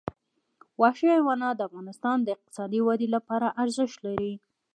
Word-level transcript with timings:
وحشي 0.81 1.07
حیوانات 1.15 1.53
د 1.57 1.61
افغانستان 1.69 2.17
د 2.21 2.27
اقتصادي 2.35 2.79
ودې 2.83 3.07
لپاره 3.15 3.47
ارزښت 3.63 3.97
لري. 4.07 4.33